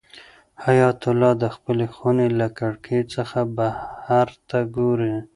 حیات 0.65 0.99
الله 1.11 1.31
د 1.43 1.45
خپلې 1.55 1.85
خونې 1.95 2.27
له 2.39 2.47
کړکۍ 2.59 3.01
څخه 3.15 3.39
بهر 3.57 4.27
ته 4.49 4.57
ګوري. 4.75 5.15